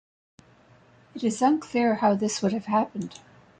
[1.13, 3.19] It is unclear how this would have happened.